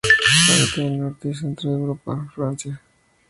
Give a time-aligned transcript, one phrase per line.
[0.49, 2.81] Habita en el Norte y centro de Europa, Francia.